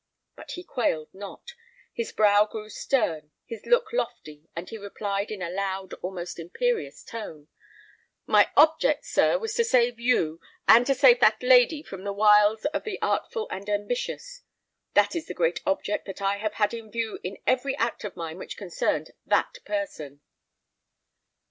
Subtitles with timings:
[0.35, 1.53] But he quailed not;
[1.93, 7.03] his brow grew stern, his look lofty, and he replied, in a loud, almost imperious
[7.03, 7.49] tone,
[8.25, 12.65] "My object was, sir, to save you, and to save that lady from the wiles
[12.65, 14.41] of the artful and ambitious:
[14.95, 18.15] that is the great object that I have had in view in every act of
[18.15, 20.21] mine which concerned that person."